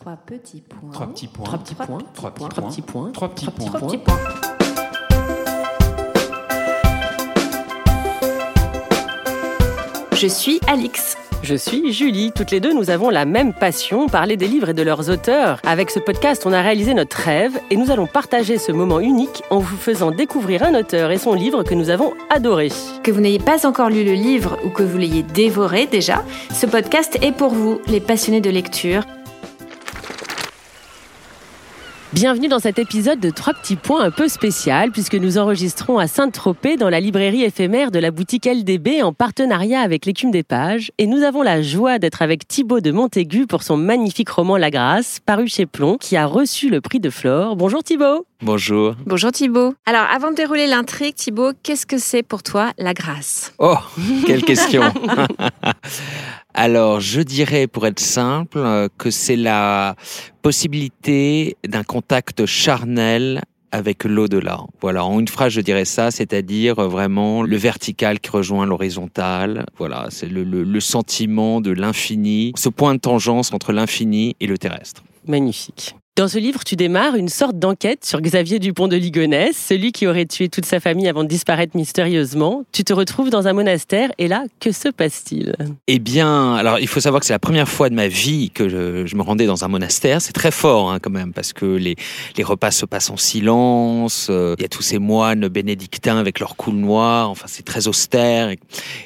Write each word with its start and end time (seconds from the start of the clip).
Trois 0.00 0.16
petits 0.16 0.60
points. 0.60 0.90
Trois 0.92 1.06
petits 1.08 1.26
points. 1.26 1.44
Trois 1.44 1.58
petits 1.58 1.74
points. 1.74 1.98
Trois 2.14 2.30
petits 2.30 2.44
Trois 2.48 2.50
points. 2.50 2.68
petits 2.70 2.82
points. 2.82 3.10
Trois 3.12 3.28
petits 3.28 3.46
points. 3.50 3.66
Trois 3.66 3.80
petits 3.88 3.98
points. 3.98 4.18
Je 10.14 10.26
suis 10.26 10.60
Alix. 10.66 11.16
Je 11.42 11.54
suis 11.54 11.92
Julie. 11.92 12.32
Toutes 12.34 12.50
les 12.50 12.58
deux, 12.58 12.72
nous 12.72 12.90
avons 12.90 13.10
la 13.10 13.24
même 13.24 13.52
passion, 13.54 14.08
parler 14.08 14.36
des 14.36 14.48
livres 14.48 14.70
et 14.70 14.74
de 14.74 14.82
leurs 14.82 15.08
auteurs. 15.10 15.60
Avec 15.64 15.90
ce 15.90 16.00
podcast, 16.00 16.42
on 16.46 16.52
a 16.52 16.60
réalisé 16.60 16.94
notre 16.94 17.16
rêve 17.16 17.58
et 17.70 17.76
nous 17.76 17.92
allons 17.92 18.06
partager 18.08 18.58
ce 18.58 18.72
moment 18.72 18.98
unique 18.98 19.42
en 19.50 19.58
vous 19.58 19.76
faisant 19.76 20.10
découvrir 20.10 20.64
un 20.64 20.74
auteur 20.74 21.12
et 21.12 21.18
son 21.18 21.34
livre 21.34 21.62
que 21.62 21.74
nous 21.74 21.90
avons 21.90 22.14
adoré. 22.30 22.70
Que 23.04 23.12
vous 23.12 23.20
n'ayez 23.20 23.38
pas 23.38 23.66
encore 23.66 23.90
lu 23.90 24.04
le 24.04 24.14
livre 24.14 24.58
ou 24.64 24.70
que 24.70 24.82
vous 24.82 24.98
l'ayez 24.98 25.22
dévoré 25.22 25.86
déjà, 25.86 26.24
ce 26.52 26.66
podcast 26.66 27.16
est 27.22 27.32
pour 27.32 27.50
vous, 27.50 27.80
les 27.86 28.00
passionnés 28.00 28.40
de 28.40 28.50
lecture. 28.50 29.04
Bienvenue 32.14 32.48
dans 32.48 32.58
cet 32.58 32.78
épisode 32.78 33.20
de 33.20 33.28
Trois 33.28 33.52
petits 33.52 33.76
points 33.76 34.02
un 34.02 34.10
peu 34.10 34.28
spécial 34.28 34.92
puisque 34.92 35.14
nous 35.14 35.36
enregistrons 35.36 35.98
à 35.98 36.06
Sainte-Tropez 36.06 36.78
dans 36.78 36.88
la 36.88 37.00
librairie 37.00 37.42
éphémère 37.42 37.90
de 37.90 37.98
la 37.98 38.10
boutique 38.10 38.46
LDB 38.46 39.02
en 39.02 39.12
partenariat 39.12 39.82
avec 39.82 40.06
l'écume 40.06 40.30
des 40.30 40.42
pages 40.42 40.90
et 40.96 41.06
nous 41.06 41.22
avons 41.22 41.42
la 41.42 41.60
joie 41.60 41.98
d'être 41.98 42.22
avec 42.22 42.48
Thibaut 42.48 42.80
de 42.80 42.92
Montaigu 42.92 43.46
pour 43.46 43.62
son 43.62 43.76
magnifique 43.76 44.30
roman 44.30 44.56
La 44.56 44.70
Grâce 44.70 45.20
paru 45.20 45.48
chez 45.48 45.66
Plomb 45.66 45.98
qui 45.98 46.16
a 46.16 46.24
reçu 46.24 46.70
le 46.70 46.80
prix 46.80 46.98
de 46.98 47.10
Flore. 47.10 47.56
Bonjour 47.56 47.84
Thibaut. 47.84 48.24
Bonjour. 48.40 48.94
Bonjour 49.04 49.32
Thibaut. 49.32 49.74
Alors 49.84 50.06
avant 50.14 50.30
de 50.30 50.36
dérouler 50.36 50.68
l'intrigue, 50.68 51.14
Thibaut, 51.16 51.50
qu'est-ce 51.64 51.86
que 51.86 51.98
c'est 51.98 52.22
pour 52.22 52.44
toi 52.44 52.72
la 52.78 52.94
grâce? 52.94 53.52
Oh, 53.58 53.74
quelle 54.26 54.42
question. 54.44 54.82
Alors, 56.54 56.98
je 57.00 57.20
dirais, 57.20 57.66
pour 57.66 57.86
être 57.86 58.00
simple, 58.00 58.88
que 58.96 59.10
c'est 59.10 59.36
la 59.36 59.94
possibilité 60.42 61.56
d'un 61.66 61.84
contact 61.84 62.46
charnel 62.46 63.42
avec 63.70 64.04
l'au-delà. 64.04 64.60
Voilà, 64.80 65.04
en 65.04 65.20
une 65.20 65.28
phrase, 65.28 65.52
je 65.52 65.60
dirais 65.60 65.84
ça, 65.84 66.10
c'est-à-dire 66.10 66.76
vraiment 66.76 67.42
le 67.42 67.56
vertical 67.56 68.18
qui 68.18 68.30
rejoint 68.30 68.66
l'horizontal. 68.66 69.66
Voilà, 69.78 70.06
c'est 70.10 70.26
le, 70.28 70.42
le- 70.42 70.64
le 70.64 70.80
sentiment 70.80 71.60
de 71.60 71.70
l'infini, 71.70 72.52
ce 72.56 72.68
point 72.70 72.94
de 72.94 73.00
tangence 73.00 73.52
entre 73.52 73.72
l'infini 73.72 74.34
et 74.40 74.46
le 74.46 74.58
terrestre. 74.58 75.02
Magnifique. 75.28 75.94
Dans 76.18 76.26
ce 76.26 76.38
livre, 76.38 76.64
tu 76.64 76.74
démarres 76.74 77.14
une 77.14 77.28
sorte 77.28 77.60
d'enquête 77.60 78.04
sur 78.04 78.20
Xavier 78.20 78.58
Dupont 78.58 78.88
de 78.88 78.96
Ligonnès, 78.96 79.56
celui 79.56 79.92
qui 79.92 80.08
aurait 80.08 80.26
tué 80.26 80.48
toute 80.48 80.64
sa 80.64 80.80
famille 80.80 81.06
avant 81.06 81.22
de 81.22 81.28
disparaître 81.28 81.76
mystérieusement. 81.76 82.64
Tu 82.72 82.82
te 82.82 82.92
retrouves 82.92 83.30
dans 83.30 83.46
un 83.46 83.52
monastère 83.52 84.10
et 84.18 84.26
là, 84.26 84.42
que 84.58 84.72
se 84.72 84.88
passe-t-il? 84.88 85.54
Eh 85.86 86.00
bien, 86.00 86.56
alors 86.56 86.80
il 86.80 86.88
faut 86.88 86.98
savoir 86.98 87.20
que 87.20 87.26
c'est 87.26 87.32
la 87.32 87.38
première 87.38 87.68
fois 87.68 87.88
de 87.88 87.94
ma 87.94 88.08
vie 88.08 88.50
que 88.50 88.68
je, 88.68 89.14
me 89.14 89.22
rendais 89.22 89.46
dans 89.46 89.64
un 89.64 89.68
monastère. 89.68 90.20
C'est 90.20 90.32
très 90.32 90.50
fort 90.50 90.90
hein, 90.90 90.98
quand 91.00 91.12
même 91.12 91.32
parce 91.32 91.52
que 91.52 91.66
les, 91.66 91.94
repas 92.42 92.72
se 92.72 92.84
passent 92.84 93.10
en 93.10 93.16
silence. 93.16 94.26
euh, 94.28 94.56
Il 94.58 94.62
y 94.62 94.64
a 94.64 94.68
tous 94.68 94.82
ces 94.82 94.98
moines 94.98 95.46
bénédictins 95.46 96.18
avec 96.18 96.40
leur 96.40 96.56
coule 96.56 96.74
noire. 96.74 97.30
Enfin, 97.30 97.46
c'est 97.46 97.64
très 97.64 97.86
austère. 97.86 98.50
Et, 98.50 98.58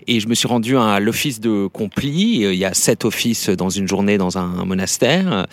et 0.07 0.19
je 0.19 0.29
me 0.29 0.35
suis 0.35 0.49
rendu 0.49 0.79
à 0.79 0.99
l'office 0.99 1.41
de 1.41 1.67
compli. 1.67 2.47
Euh, 2.47 2.55
Il 2.55 2.59
y 2.59 2.65
a 2.65 2.73
sept 2.73 3.05
offices 3.05 3.51
dans 3.51 3.69
une 3.69 3.87
journée 3.87 4.17
dans 4.17 4.39
un 4.39 4.65
monastère. 4.65 5.47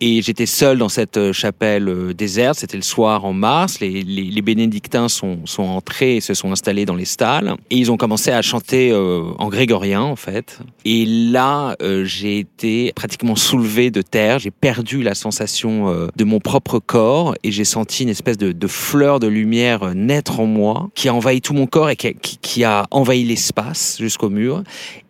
Et 0.00 0.20
j'étais 0.20 0.46
seul 0.46 0.78
dans 0.78 0.95
cette 0.96 1.18
euh, 1.18 1.32
chapelle 1.34 1.90
euh, 1.90 2.14
déserte. 2.14 2.60
C'était 2.60 2.78
le 2.78 2.82
soir 2.82 3.26
en 3.26 3.34
mars. 3.34 3.80
Les, 3.80 4.42
bénédictins 4.42 5.08
sont, 5.08 5.42
entrés 5.58 6.16
et 6.16 6.20
se 6.22 6.32
sont 6.32 6.52
installés 6.52 6.86
dans 6.86 6.94
les 6.94 7.04
stalles. 7.04 7.54
Et 7.68 7.76
ils 7.76 7.90
ont 7.90 7.98
commencé 7.98 8.30
à 8.30 8.40
chanter 8.40 8.92
euh, 8.92 9.24
en 9.38 9.48
grégorien, 9.48 10.00
en 10.00 10.16
fait. 10.16 10.58
Et 10.86 11.04
là, 11.04 11.76
j'ai 12.04 12.38
été 12.38 12.92
pratiquement 12.94 13.36
soulevé 13.36 13.90
de 13.90 14.00
terre. 14.00 14.38
J'ai 14.38 14.50
perdu 14.50 15.02
la 15.02 15.14
sensation 15.14 16.08
de 16.14 16.24
mon 16.24 16.38
propre 16.38 16.78
corps 16.78 17.34
et 17.42 17.50
j'ai 17.50 17.64
senti 17.64 18.04
une 18.04 18.08
espèce 18.08 18.38
de, 18.38 18.66
fleur 18.68 19.18
de 19.20 19.26
lumière 19.26 19.94
naître 19.94 20.40
en 20.40 20.46
moi 20.46 20.90
qui 20.94 21.08
a 21.08 21.14
envahi 21.14 21.40
tout 21.40 21.54
mon 21.54 21.66
corps 21.66 21.90
et 21.90 21.96
qui 21.96 22.64
a, 22.64 22.86
envahi 22.90 23.24
l'espace 23.24 23.96
jusqu'au 23.98 24.30
mur. 24.30 24.62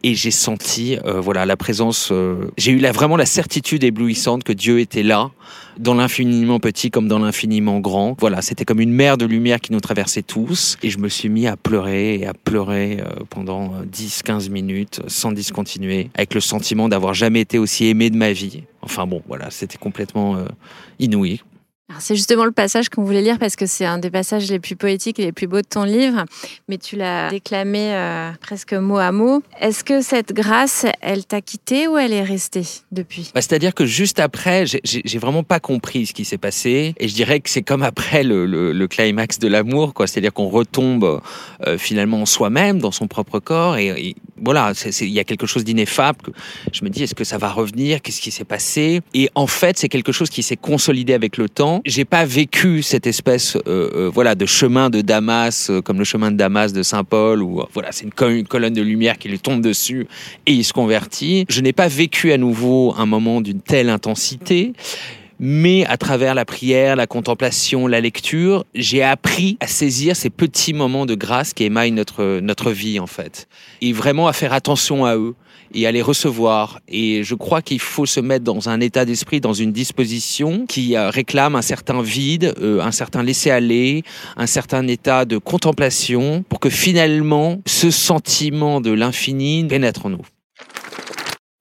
Et 0.02 0.14
j'ai 0.14 0.30
senti, 0.30 0.96
voilà, 1.04 1.44
la 1.44 1.56
présence. 1.56 2.12
j'ai 2.56 2.72
eu 2.72 2.80
vraiment 2.88 3.16
la 3.16 3.26
certitude 3.26 3.84
éblouissante 3.84 4.44
que 4.44 4.52
Dieu 4.52 4.80
était 4.80 5.02
là, 5.02 5.30
dans 5.78 5.94
l'infiniment 5.94 6.60
petit 6.60 6.90
comme 6.90 7.08
dans 7.08 7.18
l'infiniment 7.18 7.80
grand. 7.80 8.16
Voilà, 8.18 8.42
c'était 8.42 8.64
comme 8.64 8.80
une 8.80 8.92
mer 8.92 9.18
de 9.18 9.26
lumière 9.26 9.60
qui 9.60 9.72
nous 9.72 9.80
traversait 9.80 10.22
tous. 10.22 10.78
Et 10.82 10.90
je 10.90 10.98
me 10.98 11.08
suis 11.08 11.28
mis 11.28 11.46
à 11.46 11.56
pleurer 11.56 12.16
et 12.16 12.26
à 12.26 12.34
pleurer 12.34 12.98
euh, 13.00 13.24
pendant 13.30 13.72
10-15 13.84 14.50
minutes 14.50 15.00
sans 15.06 15.32
discontinuer, 15.32 16.10
avec 16.14 16.34
le 16.34 16.40
sentiment 16.40 16.88
d'avoir 16.88 17.14
jamais 17.14 17.40
été 17.40 17.58
aussi 17.58 17.86
aimé 17.86 18.10
de 18.10 18.16
ma 18.16 18.32
vie. 18.32 18.62
Enfin 18.82 19.06
bon, 19.06 19.22
voilà, 19.26 19.50
c'était 19.50 19.78
complètement 19.78 20.36
euh, 20.36 20.44
inouï. 20.98 21.40
C'est 22.00 22.16
justement 22.16 22.44
le 22.44 22.50
passage 22.50 22.88
qu'on 22.88 23.04
voulait 23.04 23.22
lire 23.22 23.38
parce 23.38 23.54
que 23.54 23.64
c'est 23.64 23.84
un 23.86 23.98
des 23.98 24.10
passages 24.10 24.50
les 24.50 24.58
plus 24.58 24.74
poétiques 24.74 25.20
et 25.20 25.24
les 25.24 25.32
plus 25.32 25.46
beaux 25.46 25.60
de 25.60 25.66
ton 25.66 25.84
livre, 25.84 26.24
mais 26.68 26.78
tu 26.78 26.96
l'as 26.96 27.30
déclamé 27.30 27.94
euh, 27.94 28.32
presque 28.40 28.72
mot 28.74 28.98
à 28.98 29.12
mot. 29.12 29.42
Est-ce 29.60 29.84
que 29.84 30.02
cette 30.02 30.32
grâce, 30.34 30.84
elle 31.00 31.24
t'a 31.24 31.40
quitté 31.40 31.86
ou 31.86 31.96
elle 31.96 32.12
est 32.12 32.24
restée 32.24 32.64
depuis? 32.90 33.30
Bah, 33.34 33.40
C'est-à-dire 33.40 33.72
que 33.72 33.86
juste 33.86 34.18
après, 34.18 34.66
j'ai- 34.66 35.18
vraiment 35.18 35.44
pas 35.44 35.60
compris 35.60 36.06
ce 36.06 36.12
qui 36.12 36.24
s'est 36.24 36.38
passé. 36.38 36.94
Et 36.98 37.08
je 37.08 37.14
dirais 37.14 37.40
que 37.40 37.48
c'est 37.48 37.62
comme 37.62 37.82
après 37.84 38.22
le, 38.24 38.44
le- 38.46 38.86
climax 38.88 39.38
de 39.38 39.48
l'amour, 39.48 39.94
quoi. 39.94 40.06
C'est-à-dire 40.06 40.32
qu'on 40.32 40.48
retombe 40.48 41.20
euh, 41.66 41.78
finalement 41.78 42.20
en 42.20 42.26
soi-même, 42.26 42.78
dans 42.80 42.92
son 42.92 43.06
propre 43.06 43.38
corps. 43.38 43.76
Et 43.78 44.14
voilà, 44.42 44.72
il 45.00 45.08
y 45.08 45.20
a 45.20 45.24
quelque 45.24 45.46
chose 45.46 45.64
d'ineffable. 45.64 46.32
Je 46.72 46.84
me 46.84 46.90
dis, 46.90 47.02
est-ce 47.02 47.14
que 47.14 47.24
ça 47.24 47.38
va 47.38 47.50
revenir? 47.50 48.02
Qu'est-ce 48.02 48.20
qui 48.20 48.30
s'est 48.30 48.44
passé? 48.44 49.00
Et 49.14 49.30
en 49.34 49.46
fait, 49.46 49.78
c'est 49.78 49.88
quelque 49.88 50.12
chose 50.12 50.30
qui 50.30 50.42
s'est 50.42 50.56
consolidé 50.56 51.14
avec 51.14 51.36
le 51.36 51.48
temps. 51.48 51.80
J'ai 51.84 52.04
pas 52.04 52.24
vécu 52.24 52.82
cette 52.82 53.06
espèce, 53.06 53.56
euh, 53.56 53.60
euh, 53.66 54.10
voilà, 54.12 54.34
de 54.34 54.46
chemin 54.46 54.90
de 54.90 55.00
Damas, 55.00 55.70
euh, 55.70 55.80
comme 55.80 55.98
le 55.98 56.04
chemin 56.04 56.30
de 56.30 56.36
Damas 56.36 56.72
de 56.72 56.82
Saint 56.82 57.04
Paul, 57.04 57.42
où 57.42 57.60
euh, 57.60 57.64
voilà, 57.72 57.92
c'est 57.92 58.04
une, 58.04 58.30
une 58.30 58.46
colonne 58.46 58.74
de 58.74 58.82
lumière 58.82 59.18
qui 59.18 59.28
lui 59.28 59.38
tombe 59.38 59.60
dessus 59.60 60.06
et 60.46 60.52
il 60.52 60.64
se 60.64 60.72
convertit. 60.72 61.46
Je 61.48 61.60
n'ai 61.60 61.72
pas 61.72 61.88
vécu 61.88 62.32
à 62.32 62.38
nouveau 62.38 62.94
un 62.96 63.06
moment 63.06 63.40
d'une 63.40 63.60
telle 63.60 63.88
intensité. 63.88 64.72
Mais 65.38 65.84
à 65.86 65.96
travers 65.96 66.34
la 66.34 66.44
prière, 66.44 66.96
la 66.96 67.06
contemplation, 67.06 67.86
la 67.86 68.00
lecture, 68.00 68.64
j'ai 68.74 69.02
appris 69.02 69.58
à 69.60 69.66
saisir 69.66 70.16
ces 70.16 70.30
petits 70.30 70.72
moments 70.72 71.04
de 71.04 71.14
grâce 71.14 71.52
qui 71.52 71.64
émaillent 71.64 71.92
notre, 71.92 72.40
notre 72.40 72.70
vie, 72.70 72.98
en 72.98 73.06
fait. 73.06 73.46
Et 73.82 73.92
vraiment 73.92 74.28
à 74.28 74.32
faire 74.32 74.52
attention 74.52 75.04
à 75.04 75.16
eux 75.16 75.34
et 75.74 75.86
à 75.86 75.92
les 75.92 76.02
recevoir. 76.02 76.80
Et 76.88 77.22
je 77.22 77.34
crois 77.34 77.60
qu'il 77.60 77.80
faut 77.80 78.06
se 78.06 78.20
mettre 78.20 78.44
dans 78.44 78.68
un 78.68 78.80
état 78.80 79.04
d'esprit, 79.04 79.40
dans 79.40 79.52
une 79.52 79.72
disposition 79.72 80.64
qui 80.66 80.96
euh, 80.96 81.10
réclame 81.10 81.54
un 81.54 81.62
certain 81.62 82.02
vide, 82.02 82.54
euh, 82.60 82.80
un 82.80 82.92
certain 82.92 83.22
laisser-aller, 83.22 84.02
un 84.36 84.46
certain 84.46 84.86
état 84.86 85.24
de 85.24 85.38
contemplation 85.38 86.44
pour 86.48 86.60
que 86.60 86.70
finalement 86.70 87.60
ce 87.66 87.90
sentiment 87.90 88.80
de 88.80 88.90
l'infini 88.90 89.64
pénètre 89.64 90.06
en 90.06 90.10
nous. 90.10 90.22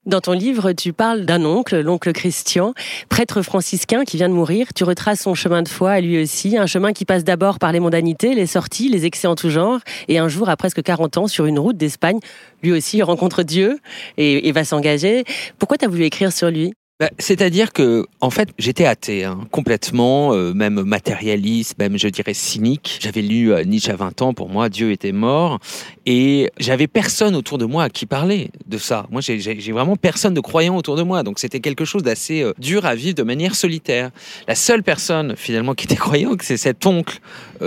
Dans 0.05 0.21
ton 0.21 0.33
livre, 0.33 0.71
tu 0.73 0.93
parles 0.93 1.25
d'un 1.25 1.43
oncle, 1.45 1.81
l'oncle 1.81 2.13
Christian, 2.13 2.75
prêtre 3.09 3.41
franciscain 3.41 4.03
qui 4.03 4.17
vient 4.17 4.29
de 4.29 4.35
mourir. 4.35 4.67
Tu 4.75 4.83
retraces 4.83 5.21
son 5.21 5.33
chemin 5.33 5.63
de 5.63 5.67
foi 5.67 5.93
à 5.93 6.01
lui 6.01 6.21
aussi, 6.21 6.59
un 6.59 6.67
chemin 6.67 6.93
qui 6.93 7.05
passe 7.05 7.23
d'abord 7.23 7.57
par 7.57 7.71
les 7.71 7.79
mondanités, 7.79 8.35
les 8.35 8.45
sorties, 8.45 8.88
les 8.89 9.07
excès 9.07 9.27
en 9.27 9.33
tout 9.33 9.49
genre, 9.49 9.79
et 10.07 10.19
un 10.19 10.27
jour, 10.27 10.47
à 10.47 10.57
presque 10.57 10.83
40 10.83 11.17
ans, 11.17 11.27
sur 11.27 11.47
une 11.47 11.57
route 11.57 11.75
d'Espagne, 11.75 12.19
lui 12.61 12.71
aussi 12.71 13.01
rencontre 13.01 13.41
Dieu 13.41 13.79
et, 14.17 14.47
et 14.47 14.51
va 14.51 14.63
s'engager. 14.63 15.23
Pourquoi 15.57 15.77
tu 15.77 15.85
as 15.85 15.88
voulu 15.88 16.03
écrire 16.03 16.31
sur 16.31 16.51
lui? 16.51 16.73
Bah, 16.97 17.09
C'est-à-dire 17.19 17.73
que, 17.73 18.06
en 18.22 18.29
fait, 18.29 18.47
j'étais 18.57 18.85
athée, 18.85 19.25
hein, 19.25 19.41
complètement, 19.51 20.33
euh, 20.33 20.53
même 20.53 20.81
matérialiste, 20.83 21.78
même, 21.78 21.97
je 21.97 22.07
dirais, 22.07 22.33
cynique. 22.33 23.00
J'avais 23.01 23.22
lu 23.22 23.51
euh, 23.51 23.66
Nietzsche 23.66 23.91
à 23.91 23.97
20 23.97 24.22
ans, 24.22 24.33
pour 24.33 24.47
moi, 24.47 24.69
Dieu 24.69 24.91
était 24.94 25.11
mort. 25.11 25.59
Et 26.05 26.50
j'avais 26.57 26.88
personne 26.88 27.35
autour 27.35 27.57
de 27.57 27.66
moi 27.66 27.84
à 27.84 27.89
qui 27.89 28.05
parler 28.05 28.50
de 28.67 28.78
ça. 28.78 29.07
Moi, 29.11 29.19
j'ai- 29.19 29.38
vraiment 29.73 29.97
personne 29.97 30.34
de 30.34 30.39
croyant 30.39 30.78
autour 30.78 30.95
de 30.95 31.03
moi. 31.03 31.23
Donc, 31.23 31.38
c'était 31.39 31.59
quelque 31.59 31.84
chose 31.84 32.01
d'assez 32.01 32.44
euh, 32.44 32.53
dur 32.59 32.85
à 32.85 32.95
vivre 32.95 33.16
de 33.16 33.23
manière 33.23 33.55
solitaire. 33.55 34.11
La 34.47 34.55
seule 34.55 34.81
personne, 34.81 35.35
finalement, 35.35 35.73
qui 35.73 35.84
était 35.87 35.97
croyante, 35.97 36.43
c'est 36.43 36.55
cet 36.55 36.85
oncle 36.85 37.19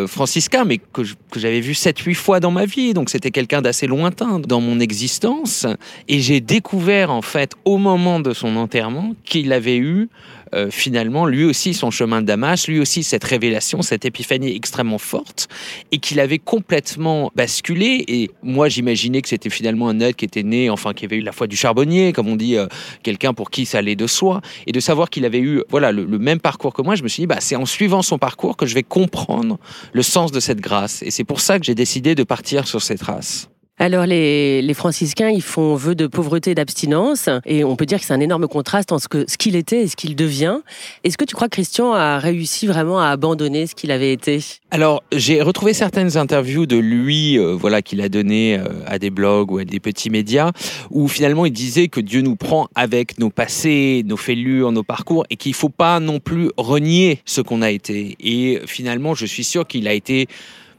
franciscain, 0.06 0.64
mais 0.66 0.78
que 0.78 1.02
j'avais 1.36 1.60
vu 1.60 1.72
7-8 1.72 2.14
fois 2.14 2.40
dans 2.40 2.50
ma 2.50 2.66
vie. 2.66 2.92
Donc, 2.94 3.08
c'était 3.10 3.30
quelqu'un 3.30 3.62
d'assez 3.62 3.86
lointain 3.86 4.38
dans 4.38 4.60
mon 4.60 4.80
existence. 4.80 5.66
Et 6.08 6.20
j'ai 6.20 6.40
découvert, 6.40 7.10
en 7.10 7.22
fait, 7.22 7.52
au 7.64 7.78
moment 7.78 8.20
de 8.20 8.32
son 8.34 8.56
enterrement, 8.56 9.14
qu'il 9.24 9.52
avait 9.52 9.78
eu 9.78 10.08
euh, 10.54 10.70
finalement 10.70 11.26
lui 11.26 11.44
aussi 11.44 11.74
son 11.74 11.90
chemin 11.90 12.22
de 12.22 12.26
Damas, 12.26 12.66
lui 12.68 12.80
aussi 12.80 13.02
cette 13.02 13.24
révélation, 13.24 13.82
cette 13.82 14.04
épiphanie 14.04 14.54
extrêmement 14.54 14.98
forte, 14.98 15.48
et 15.92 15.98
qu'il 15.98 16.20
avait 16.20 16.38
complètement 16.38 17.30
basculé. 17.34 18.04
Et 18.08 18.30
moi, 18.42 18.68
j'imaginais 18.68 19.20
que 19.20 19.28
c'était 19.28 19.50
finalement 19.50 19.88
un 19.88 20.00
être 20.00 20.16
qui 20.16 20.24
était 20.24 20.42
né, 20.42 20.70
enfin, 20.70 20.94
qui 20.94 21.04
avait 21.04 21.16
eu 21.16 21.22
la 21.22 21.32
foi 21.32 21.46
du 21.46 21.56
charbonnier, 21.56 22.12
comme 22.12 22.28
on 22.28 22.36
dit, 22.36 22.56
euh, 22.56 22.66
quelqu'un 23.02 23.34
pour 23.34 23.50
qui 23.50 23.66
ça 23.66 23.78
allait 23.78 23.96
de 23.96 24.06
soi. 24.06 24.40
Et 24.66 24.72
de 24.72 24.80
savoir 24.80 25.10
qu'il 25.10 25.24
avait 25.24 25.40
eu, 25.40 25.62
voilà, 25.68 25.92
le, 25.92 26.06
même 26.18 26.40
parcours 26.40 26.72
que 26.72 26.82
moi, 26.82 26.94
je 26.94 27.02
me 27.02 27.08
suis 27.08 27.22
dit, 27.22 27.26
bah, 27.26 27.40
c'est 27.40 27.56
en 27.56 27.66
suivant 27.66 28.02
son 28.02 28.18
parcours 28.18 28.56
que 28.56 28.66
je 28.66 28.74
vais 28.74 28.82
comprendre 28.82 29.58
le 29.92 30.02
sens 30.02 30.32
de 30.32 30.40
cette 30.40 30.60
grâce. 30.60 31.02
Et 31.02 31.10
c'est 31.10 31.24
pour 31.24 31.40
ça 31.40 31.58
que 31.58 31.64
j'ai 31.64 31.74
décidé 31.74 32.14
de 32.14 32.22
partir 32.22 32.66
sur 32.66 32.82
ces 32.82 32.96
traces. 32.96 33.48
Alors 33.80 34.06
les, 34.06 34.74
franciscains, 34.74 35.30
ils 35.30 35.42
font 35.42 35.76
vœu 35.76 35.94
de 35.94 36.08
pauvreté 36.08 36.50
et 36.50 36.54
d'abstinence, 36.56 37.28
et 37.46 37.62
on 37.62 37.76
peut 37.76 37.86
dire 37.86 38.00
que 38.00 38.04
c'est 38.04 38.12
un 38.12 38.20
énorme 38.20 38.48
contraste 38.48 38.90
entre 38.90 39.24
ce 39.28 39.38
qu'il 39.38 39.54
était 39.54 39.82
et 39.82 39.88
ce 39.88 39.94
qu'il 39.94 40.16
devient. 40.16 40.58
Est-ce 41.04 41.16
que 41.16 41.24
tu 41.24 41.36
crois 41.36 41.46
que 41.46 41.52
Christian 41.52 41.92
a 41.92 42.18
réussi 42.18 42.66
vraiment 42.66 43.00
à 43.00 43.06
abandonner 43.06 43.68
ce 43.68 43.76
qu'il 43.76 43.92
avait 43.92 44.12
été? 44.12 44.40
Alors 44.72 45.04
j'ai 45.12 45.42
retrouvé 45.42 45.74
certaines 45.74 46.16
interviews 46.16 46.66
de 46.66 46.76
lui, 46.76 47.38
euh, 47.38 47.54
voilà, 47.54 47.80
qu'il 47.80 48.00
a 48.00 48.08
donné 48.08 48.58
euh, 48.58 48.64
à 48.86 48.98
des 48.98 49.10
blogs 49.10 49.52
ou 49.52 49.58
à 49.58 49.64
des 49.64 49.78
petits 49.78 50.10
médias, 50.10 50.50
où 50.90 51.06
finalement 51.06 51.46
il 51.46 51.52
disait 51.52 51.86
que 51.86 52.00
Dieu 52.00 52.20
nous 52.20 52.36
prend 52.36 52.66
avec 52.74 53.18
nos 53.20 53.30
passés, 53.30 54.02
nos 54.04 54.16
fêlures, 54.16 54.72
nos 54.72 54.82
parcours, 54.82 55.24
et 55.30 55.36
qu'il 55.36 55.54
faut 55.54 55.68
pas 55.68 56.00
non 56.00 56.18
plus 56.18 56.50
renier 56.56 57.20
ce 57.24 57.40
qu'on 57.40 57.62
a 57.62 57.70
été. 57.70 58.16
Et 58.18 58.60
finalement, 58.66 59.14
je 59.14 59.24
suis 59.24 59.44
sûr 59.44 59.68
qu'il 59.68 59.86
a 59.86 59.92
été 59.92 60.26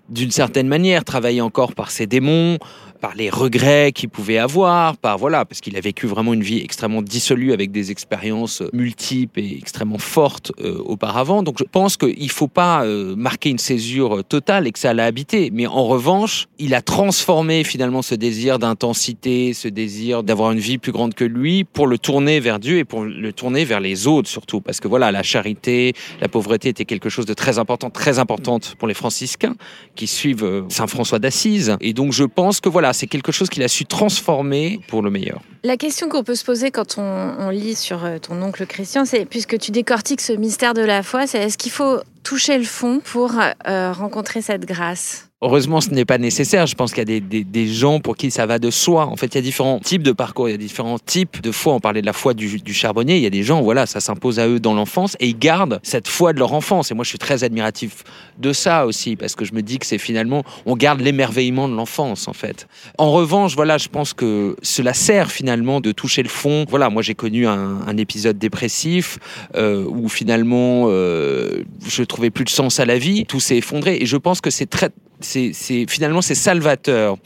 d'une 0.10 0.32
certaine 0.32 0.68
manière 0.68 1.06
travaillé 1.06 1.42
encore 1.42 1.74
par 1.74 1.92
ses 1.92 2.08
démons, 2.08 2.58
par 3.00 3.16
les 3.16 3.30
regrets 3.30 3.92
qu'il 3.94 4.10
pouvait 4.10 4.38
avoir, 4.38 4.98
par 4.98 5.18
voilà, 5.18 5.46
parce 5.46 5.62
qu'il 5.62 5.78
a 5.78 5.82
vécu 5.82 6.08
vraiment 6.08 6.34
une 6.34 6.44
vie 6.44 6.60
extrêmement 6.60 7.02
dissolue 7.02 7.54
avec 7.54 7.72
des 7.72 7.92
expériences 7.92 8.64
multiples 8.74 9.40
et 9.40 9.58
extrêmement 9.58 9.98
fortes 9.98 10.52
euh, 10.60 10.78
auparavant. 10.86 11.44
Donc 11.44 11.58
je 11.60 11.64
pense 11.64 11.98
qu'il 11.98 12.24
ne 12.24 12.30
faut 12.30 12.48
pas 12.48 12.84
euh, 12.84 13.16
marquer 13.16 13.50
une 13.50 13.58
césure 13.58 14.24
totale 14.24 14.68
et 14.68 14.72
que 14.72 14.80
ça 14.80 14.94
l'a 14.94 15.06
habité. 15.06 15.50
Mais 15.54 15.68
en 15.68 15.86
revanche, 15.86 16.48
il 16.58 16.74
a 16.74 16.82
transformé 16.82 17.64
finalement 17.64 18.02
ce 18.02 18.16
désir 18.16 18.60
d'intensité, 18.60 19.54
ce 19.54 19.68
désir 19.68 20.24
d'avoir 20.24 20.52
une 20.52 20.60
vie 20.60 20.78
plus 20.78 20.92
grande 20.92 21.14
que 21.14 21.26
lui, 21.26 21.64
pour 21.64 21.88
le 21.88 21.98
tourner 21.98 22.40
vers 22.40 22.60
Dieu 22.60 22.78
et 22.78 22.86
pour 22.86 23.04
le 23.04 23.34
tourner 23.34 23.66
vers 23.66 23.80
les 23.80 24.08
autres 24.08 24.30
surtout. 24.30 24.62
Parce 24.62 24.80
que 24.80 24.88
voilà, 24.88 25.12
la 25.12 25.24
charité, 25.24 25.94
la 26.22 26.28
pauvreté 26.28 26.70
était 26.70 26.86
quelque 26.86 27.10
chose 27.10 27.26
de 27.26 27.34
très 27.34 27.60
important, 27.60 27.90
très 27.90 28.20
importante 28.20 28.76
pour 28.78 28.88
les 28.88 28.94
franciscains 28.94 29.56
qui 29.96 30.08
suivent 30.08 30.44
euh, 30.44 30.64
Saint 30.70 30.88
François 30.88 31.20
d'Assise. 31.20 31.78
Et 31.82 31.94
donc 31.94 32.12
je 32.14 32.24
pense 32.24 32.60
que 32.60 32.70
voilà, 32.70 32.89
c'est 32.94 33.08
quelque 33.08 33.32
chose 33.32 33.50
qu'il 33.50 33.64
a 33.64 33.68
su 33.68 33.86
transformer 33.86 34.80
pour 34.88 35.02
le 35.02 35.10
meilleur. 35.10 35.42
La 35.64 35.78
question 35.78 36.10
qu'on 36.10 36.24
peut 36.24 36.36
se 36.36 36.46
poser 36.46 36.72
quand 36.72 36.98
on, 36.98 37.50
lit 37.50 37.76
sur 37.76 38.06
euh, 38.06 38.18
ton 38.18 38.42
oncle 38.42 38.66
Christian, 38.66 39.06
c'est 39.06 39.26
puisque 39.26 39.58
tu 39.58 39.72
décortiques 39.72 40.22
ce 40.22 40.34
mystère 40.34 40.74
de 40.74 40.82
la 40.82 41.04
foi, 41.04 41.28
c'est 41.28 41.40
est-ce 41.40 41.58
qu'il 41.58 41.72
faut 41.72 42.00
toucher 42.24 42.58
le 42.58 42.64
fond 42.64 43.02
pour 43.04 43.34
euh, 43.68 43.92
rencontrer 43.92 44.42
cette 44.42 44.66
grâce? 44.66 45.29
Heureusement, 45.42 45.80
ce 45.80 45.92
n'est 45.92 46.04
pas 46.04 46.18
nécessaire. 46.18 46.68
Je 46.68 46.76
pense 46.76 46.92
qu'il 46.92 47.10
y 47.10 47.16
a 47.16 47.44
des, 47.46 47.68
gens 47.68 48.02
pour 48.02 48.18
qui 48.18 48.30
ça 48.30 48.46
va 48.46 48.60
de 48.60 48.70
soi. 48.70 49.06
En 49.06 49.16
fait, 49.16 49.28
il 49.28 49.36
y 49.36 49.38
a 49.38 49.42
différents 49.42 49.80
types 49.80 50.04
de 50.04 50.12
parcours, 50.12 50.50
il 50.50 50.52
y 50.52 50.56
a 50.56 50.58
différents 50.58 51.00
types 51.00 51.42
de 51.42 51.54
foi. 51.54 51.74
On 51.74 51.80
parlait 51.80 52.02
de 52.02 52.06
la 52.06 52.12
foi 52.12 52.34
du, 52.34 52.74
charbonnier. 52.74 53.16
Il 53.16 53.24
y 53.24 53.26
a 53.26 53.30
des 53.30 53.44
gens, 53.44 53.62
voilà, 53.62 53.86
ça 53.86 54.02
s'impose 54.02 54.38
à 54.40 54.50
eux 54.50 54.60
dans 54.60 54.74
l'enfance 54.74 55.16
et 55.22 55.28
ils 55.30 55.40
gardent 55.40 55.80
cette 55.82 56.10
foi 56.10 56.34
de 56.34 56.40
leur 56.40 56.52
enfance. 56.52 56.92
Et 56.92 56.94
moi, 56.94 57.06
je 57.06 57.10
suis 57.10 57.18
très 57.18 57.46
admiratif 57.46 58.04
de 58.38 58.52
ça 58.52 58.86
aussi 58.86 59.16
parce 59.16 59.36
que 59.36 59.46
je 59.46 59.54
me 59.54 59.62
dis 59.62 59.80
que 59.80 59.86
c'est 59.86 59.98
finalement, 59.98 60.44
on 60.66 60.76
garde 60.76 61.00
l'émerveillement 61.00 61.70
de 61.70 61.74
l'enfance, 61.74 62.28
en 62.28 62.34
fait. 62.34 62.68
En 62.98 63.14
revanche, 63.14 63.56
voilà, 63.56 63.78
je 63.78 63.88
pense 63.88 64.14
que 64.14 64.58
cela 64.62 64.94
sert 64.94 65.32
finalement 65.32 65.80
de 65.80 65.94
toucher 65.94 66.22
le 66.22 66.28
fond. 66.28 66.66
Voilà, 66.70 66.90
moi, 66.90 67.02
j'ai 67.02 67.16
connu 67.16 67.48
un, 67.48 67.98
épisode 67.98 68.38
dépressif 68.38 69.20
euh, 69.56 69.86
où 69.86 70.10
finalement, 70.10 70.88
euh, 70.88 71.64
je 71.88 72.04
trouvais 72.04 72.30
plus 72.30 72.44
de 72.46 72.50
sens 72.50 72.80
à 72.80 72.86
la 72.86 72.98
vie. 72.98 73.26
Tout 73.26 73.40
s'est 73.40 73.58
effondré 73.58 73.98
et 74.02 74.06
je 74.06 74.18
pense 74.18 74.42
que 74.42 74.50
c'est 74.50 74.66
très 74.66 74.90
c'est 75.22 75.54
finalement 75.88 76.22
c'est 76.22 76.36
salvateur 76.36 77.18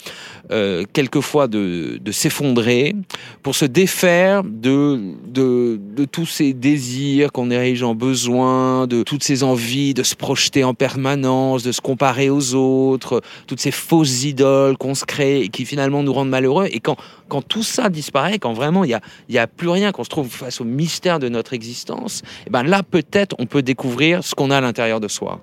euh, 0.54 0.84
quelquefois 0.94 1.48
de, 1.48 2.00
s'effondrer 2.12 2.96
pour 3.42 3.56
se 3.56 3.66
défaire 3.66 4.44
de, 4.44 5.00
de, 5.28 6.06
tous 6.06 6.28
ces 6.28 6.54
désirs 6.54 7.32
qu'on 7.32 7.50
érige 7.50 7.82
en 7.82 7.96
besoin, 7.96 8.86
de 8.86 9.02
toutes 9.02 9.24
ces 9.24 9.42
envies 9.42 9.96
de 9.96 10.04
se 10.04 10.16
projeter 10.16 10.64
en 10.64 10.76
permanence, 10.76 11.64
de 11.64 11.72
se 11.72 11.82
comparer 11.82 12.30
aux 12.30 12.54
autres, 12.54 13.22
toutes 13.48 13.60
ces 13.60 13.72
fausses 13.72 14.26
idoles 14.26 14.78
qu'on 14.78 14.94
se 14.94 15.06
crée 15.06 15.42
et 15.42 15.50
qui 15.50 15.66
finalement 15.66 16.04
nous 16.04 16.14
rendent 16.14 16.30
malheureux. 16.30 16.68
Et 16.72 16.80
quand, 16.80 16.98
quand 17.30 17.42
tout 17.42 17.64
ça 17.64 17.90
disparaît, 17.90 18.38
quand 18.38 18.54
vraiment 18.54 18.84
il 18.84 18.90
n'y 18.90 18.94
a, 18.94 19.02
y 19.30 19.40
a 19.40 19.48
plus 19.48 19.70
rien, 19.70 19.92
qu'on 19.92 20.04
se 20.04 20.10
trouve 20.10 20.30
face 20.30 20.62
au 20.62 20.66
mystère 20.66 21.18
de 21.18 21.30
notre 21.30 21.54
existence, 21.54 22.22
eh 22.46 22.52
ben 22.52 22.62
là 22.62 22.84
peut-être 22.84 23.36
on 23.40 23.48
peut 23.48 23.64
découvrir 23.64 24.24
ce 24.24 24.36
qu'on 24.36 24.52
a 24.52 24.58
à 24.58 24.62
l'intérieur 24.62 25.00
de 25.00 25.08
soi. 25.08 25.42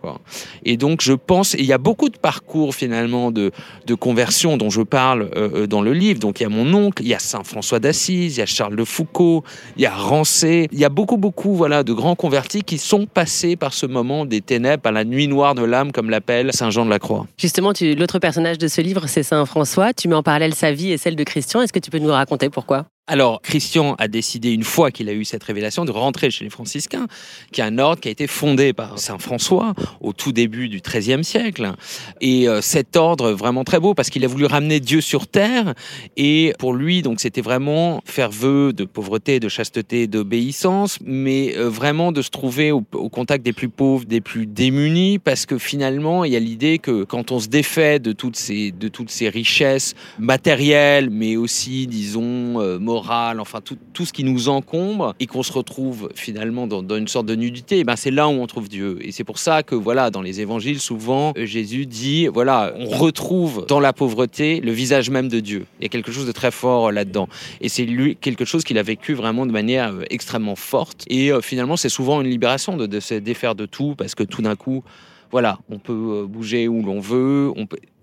Et 0.64 0.76
donc 0.76 1.00
je 1.00 1.14
pense, 1.14 1.54
il 1.54 1.64
y 1.64 1.72
a 1.72 1.78
beaucoup 1.78 2.10
de 2.10 2.18
parcours 2.18 2.76
finalement 2.76 3.32
de, 3.32 3.50
de 3.86 3.94
conversion 3.94 4.56
dont 4.56 4.70
je 4.70 4.82
parle 4.82 5.00
euh, 5.08 5.29
euh, 5.35 5.67
dans 5.67 5.82
le 5.82 5.93
livre. 5.93 6.20
Donc 6.20 6.41
il 6.41 6.44
y 6.44 6.47
a 6.47 6.49
mon 6.49 6.73
oncle, 6.75 7.02
il 7.02 7.08
y 7.08 7.14
a 7.14 7.19
Saint 7.19 7.44
François 7.44 7.79
d'Assise, 7.79 8.37
il 8.37 8.41
y 8.41 8.43
a 8.43 8.47
Charles 8.47 8.76
de 8.76 8.85
Foucault, 8.85 9.44
il 9.76 9.82
y 9.82 9.87
a 9.87 9.94
Rancé, 9.94 10.69
il 10.73 10.79
y 10.79 10.85
a 10.85 10.88
beaucoup 10.88 11.17
beaucoup 11.17 11.55
voilà 11.55 11.82
de 11.82 11.93
grands 11.93 12.14
convertis 12.14 12.62
qui 12.62 12.79
sont 12.79 13.06
passés 13.06 13.56
par 13.56 13.73
ce 13.73 13.87
moment 13.87 14.25
des 14.26 14.41
ténèbres 14.41 14.87
à 14.87 14.93
la 14.93 15.05
nuit 15.05 15.29
noire 15.29 15.55
de 15.55 15.64
l'âme 15.64 15.93
comme 15.93 16.11
l'appelle 16.11 16.52
Saint 16.52 16.70
Jean 16.70 16.85
de 16.85 16.91
la 16.91 16.99
Croix. 16.99 17.26
Justement, 17.38 17.73
l'autre 17.81 18.19
personnage 18.19 18.58
de 18.58 18.69
ce 18.69 18.81
livre 18.81 19.06
c'est 19.06 19.23
Saint 19.23 19.44
François. 19.47 19.93
Tu 19.93 20.08
mets 20.08 20.14
en 20.14 20.23
parallèle 20.23 20.55
sa 20.55 20.73
vie 20.73 20.93
et 20.93 20.99
celle 20.99 21.17
de 21.17 21.25
Christian. 21.25 21.62
Est-ce 21.62 21.73
que 21.73 21.79
tu 21.79 21.91
peux 21.91 21.99
nous 21.99 22.11
raconter 22.11 22.50
pourquoi? 22.50 22.87
Alors, 23.10 23.42
Christian 23.42 23.96
a 23.98 24.06
décidé, 24.06 24.52
une 24.52 24.62
fois 24.62 24.92
qu'il 24.92 25.08
a 25.08 25.12
eu 25.12 25.24
cette 25.24 25.42
révélation, 25.42 25.84
de 25.84 25.90
rentrer 25.90 26.30
chez 26.30 26.44
les 26.44 26.50
franciscains, 26.50 27.08
qui 27.50 27.60
est 27.60 27.64
un 27.64 27.76
ordre 27.80 28.00
qui 28.00 28.06
a 28.06 28.12
été 28.12 28.28
fondé 28.28 28.72
par 28.72 29.00
Saint 29.00 29.18
François 29.18 29.74
au 30.00 30.12
tout 30.12 30.30
début 30.30 30.68
du 30.68 30.80
XIIIe 30.80 31.24
siècle. 31.24 31.72
Et 32.20 32.48
euh, 32.48 32.60
cet 32.60 32.94
ordre, 32.94 33.32
vraiment 33.32 33.64
très 33.64 33.80
beau, 33.80 33.94
parce 33.94 34.10
qu'il 34.10 34.24
a 34.24 34.28
voulu 34.28 34.44
ramener 34.46 34.78
Dieu 34.78 35.00
sur 35.00 35.26
terre. 35.26 35.74
Et 36.16 36.52
pour 36.60 36.72
lui, 36.72 37.02
donc, 37.02 37.18
c'était 37.18 37.40
vraiment 37.40 38.00
faire 38.04 38.30
vœu 38.30 38.72
de 38.72 38.84
pauvreté, 38.84 39.40
de 39.40 39.48
chasteté, 39.48 40.06
d'obéissance, 40.06 40.98
mais 41.04 41.56
euh, 41.56 41.68
vraiment 41.68 42.12
de 42.12 42.22
se 42.22 42.30
trouver 42.30 42.70
au, 42.70 42.82
contact 42.82 43.44
des 43.44 43.52
plus 43.52 43.68
pauvres, 43.68 44.04
des 44.04 44.20
plus 44.20 44.46
démunis, 44.46 45.18
parce 45.18 45.46
que 45.46 45.58
finalement, 45.58 46.24
il 46.24 46.32
y 46.32 46.36
a 46.36 46.40
l'idée 46.40 46.78
que 46.78 47.02
quand 47.02 47.32
on 47.32 47.40
se 47.40 47.48
défait 47.48 47.98
de 47.98 48.12
toutes 48.12 48.36
ces, 48.36 48.70
de 48.70 48.86
toutes 48.86 49.10
ces 49.10 49.28
richesses 49.28 49.94
matérielles, 50.20 51.10
mais 51.10 51.34
aussi, 51.34 51.88
disons, 51.88 52.60
euh, 52.60 52.78
morales, 52.78 53.00
enfin 53.08 53.61
tout, 53.61 53.79
tout, 53.93 54.05
ce 54.05 54.12
qui 54.12 54.25
nous 54.25 54.49
encombre 54.49 55.14
et 55.20 55.26
qu'on 55.26 55.43
se 55.43 55.52
retrouve 55.52 56.11
finalement 56.14 56.67
dans, 56.67 56.97
une 56.97 57.08
sorte 57.08 57.26
de 57.26 57.35
nudité, 57.35 57.79
eh 57.79 57.85
ben 57.85 57.97
c'est 57.97 58.11
là 58.11 58.29
où 58.29 58.32
on 58.32 58.47
trouve 58.47 58.69
Dieu. 58.69 58.99
Et 59.02 59.12
c'est 59.12 59.25
pour 59.25 59.38
ça 59.38 59.62
que 59.62 59.75
voilà, 59.75 60.11
dans 60.11 60.23
les 60.23 60.41
évangiles, 60.41 60.81
souvent 60.81 61.32
euh, 61.37 61.47
Jésus 61.47 61.87
dit 61.87 62.26
voilà, 62.26 62.73
on 62.76 62.87
retrouve 62.87 63.64
dans 63.67 63.81
la 63.81 63.93
pauvreté 63.93 64.61
le 64.61 64.73
visage 64.73 65.11
même 65.11 65.29
de 65.29 65.41
Dieu. 65.41 65.67
Il 65.79 65.85
y 65.85 65.87
a 65.87 65.88
quelque 65.88 66.12
chose 66.12 66.26
de 66.26 66.32
très 66.32 66.50
fort 66.50 66.88
euh, 66.88 66.93
là-dedans. 66.93 67.29
Et 67.61 67.69
c'est 67.69 67.85
lui 67.85 68.17
quelque 68.17 68.44
chose 68.44 68.64
qu'il 68.64 68.79
a 68.79 68.82
vécu 68.82 69.14
vraiment 69.14 69.47
de 69.47 69.52
manière 69.52 69.93
euh, 69.93 70.05
extrêmement 70.11 70.56
forte. 70.56 71.05
Et 71.08 71.31
finalement, 71.43 71.76
c'est 71.76 71.88
souvent 71.88 72.20
une 72.20 72.29
libération 72.29 72.76
de, 72.76 73.00
se 73.00 73.14
défaire 73.14 73.55
de 73.55 73.67
tout 73.67 73.94
parce 73.97 74.14
que 74.14 74.23
tout 74.23 74.43
d'un 74.43 74.56
coup, 74.56 74.82
voilà, 75.31 75.58
on 75.70 75.79
peut 75.79 76.26
bouger 76.29 76.69
où 76.69 76.82
l'on 76.82 77.00
veut. 77.00 77.52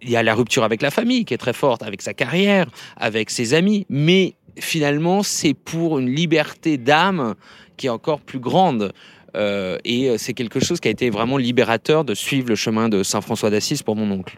Il 0.02 0.10
y 0.10 0.16
a 0.16 0.24
la 0.24 0.34
rupture 0.34 0.64
avec 0.64 0.82
la 0.82 0.92
famille 0.92 1.26
qui 1.26 1.34
est 1.34 1.38
très 1.38 1.54
forte, 1.54 1.84
avec 1.84 2.02
sa 2.02 2.14
carrière, 2.14 2.68
avec 2.96 3.30
ses 3.30 3.54
amis, 3.54 3.86
mais 3.90 4.36
finalement, 4.60 5.24
c'est 5.24 5.54
pour 5.54 6.00
une 6.00 6.10
liberté 6.14 6.78
d'âme 6.78 7.36
qui 7.78 7.88
est 7.88 7.92
encore 7.92 8.22
plus 8.22 8.40
grande. 8.40 8.94
Euh, 9.36 9.78
et 9.84 10.18
c'est 10.18 10.34
quelque 10.34 10.60
chose 10.60 10.80
qui 10.80 10.88
a 10.88 10.92
été 10.92 11.10
vraiment 11.10 11.38
libérateur 11.38 12.04
de 12.04 12.14
suivre 12.14 12.50
le 12.50 12.56
chemin 12.56 12.90
de 12.90 13.04
Saint 13.04 13.22
François 13.22 13.50
d'Assise 13.50 13.84
pour 13.84 13.96
mon 13.96 14.10
oncle. 14.12 14.38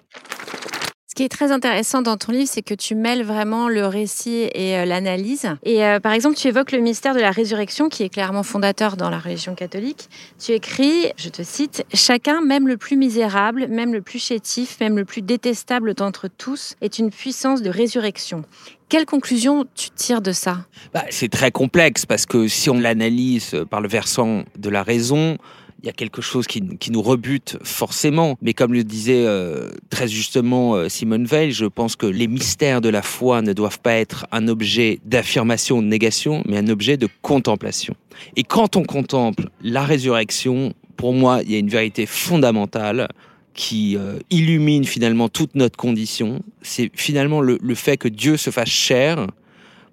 Qui 1.19 1.25
est 1.25 1.27
très 1.27 1.51
intéressant 1.51 2.01
dans 2.01 2.15
ton 2.15 2.31
livre, 2.31 2.47
c'est 2.49 2.61
que 2.61 2.73
tu 2.73 2.95
mêles 2.95 3.23
vraiment 3.23 3.67
le 3.67 3.85
récit 3.85 4.49
et 4.53 4.77
euh, 4.77 4.85
l'analyse. 4.85 5.49
Et 5.63 5.83
euh, 5.83 5.99
par 5.99 6.13
exemple, 6.13 6.37
tu 6.37 6.47
évoques 6.47 6.71
le 6.71 6.79
mystère 6.79 7.13
de 7.13 7.19
la 7.19 7.31
résurrection, 7.31 7.89
qui 7.89 8.03
est 8.03 8.09
clairement 8.09 8.41
fondateur 8.41 8.95
dans 8.95 9.09
la 9.09 9.19
religion 9.19 9.53
catholique. 9.53 10.07
Tu 10.41 10.53
écris, 10.53 11.11
je 11.17 11.27
te 11.27 11.43
cite, 11.43 11.83
Chacun, 11.93 12.39
même 12.39 12.69
le 12.69 12.77
plus 12.77 12.95
misérable, 12.95 13.67
même 13.67 13.91
le 13.91 14.01
plus 14.01 14.23
chétif, 14.23 14.79
même 14.79 14.95
le 14.95 15.03
plus 15.03 15.21
détestable 15.21 15.93
d'entre 15.93 16.29
tous, 16.29 16.75
est 16.79 16.99
une 16.99 17.09
puissance 17.09 17.61
de 17.61 17.69
résurrection. 17.69 18.45
Quelle 18.87 19.05
conclusion 19.05 19.65
tu 19.75 19.89
tires 19.89 20.21
de 20.21 20.31
ça? 20.31 20.59
Bah, 20.93 21.03
C'est 21.09 21.29
très 21.29 21.51
complexe 21.51 22.05
parce 22.05 22.25
que 22.25 22.47
si 22.47 22.69
on 22.69 22.79
l'analyse 22.79 23.57
par 23.69 23.81
le 23.81 23.89
versant 23.89 24.45
de 24.57 24.69
la 24.69 24.83
raison, 24.83 25.37
il 25.81 25.85
y 25.85 25.89
a 25.89 25.93
quelque 25.93 26.21
chose 26.21 26.47
qui, 26.47 26.61
nous 26.61 27.01
rebute 27.01 27.57
forcément. 27.63 28.37
Mais 28.41 28.53
comme 28.53 28.73
le 28.73 28.83
disait 28.83 29.25
euh, 29.25 29.69
très 29.89 30.07
justement 30.07 30.75
euh, 30.75 30.89
Simone 30.89 31.25
Veil, 31.25 31.51
je 31.51 31.65
pense 31.65 31.95
que 31.95 32.05
les 32.05 32.27
mystères 32.27 32.81
de 32.81 32.89
la 32.89 33.01
foi 33.01 33.41
ne 33.41 33.53
doivent 33.53 33.79
pas 33.79 33.93
être 33.93 34.25
un 34.31 34.47
objet 34.47 34.99
d'affirmation 35.05 35.77
ou 35.77 35.81
de 35.81 35.87
négation, 35.87 36.43
mais 36.45 36.57
un 36.57 36.67
objet 36.67 36.97
de 36.97 37.07
contemplation. 37.21 37.95
Et 38.35 38.43
quand 38.43 38.75
on 38.75 38.83
contemple 38.83 39.49
la 39.61 39.83
résurrection, 39.83 40.73
pour 40.97 41.13
moi, 41.13 41.41
il 41.43 41.51
y 41.51 41.55
a 41.55 41.59
une 41.59 41.69
vérité 41.69 42.05
fondamentale 42.05 43.07
qui 43.53 43.95
euh, 43.97 44.19
illumine 44.29 44.85
finalement 44.85 45.29
toute 45.29 45.55
notre 45.55 45.77
condition, 45.77 46.41
c'est 46.61 46.91
finalement 46.93 47.41
le, 47.41 47.57
le, 47.61 47.75
fait 47.75 47.97
que 47.97 48.07
Dieu 48.07 48.37
se 48.37 48.51
fasse 48.51 48.69
chair 48.69 49.27